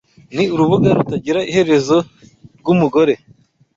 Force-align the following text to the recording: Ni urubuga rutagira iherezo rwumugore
Ni 0.35 0.43
urubuga 0.53 0.87
rutagira 0.97 1.39
iherezo 1.51 1.97
rwumugore 2.59 3.13